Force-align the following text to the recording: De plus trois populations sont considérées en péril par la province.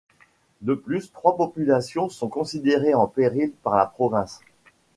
De 0.61 0.73
plus 0.73 1.11
trois 1.11 1.37
populations 1.37 2.09
sont 2.09 2.27
considérées 2.27 2.95
en 2.95 3.05
péril 3.05 3.51
par 3.61 3.75
la 3.77 3.85
province. 3.85 4.39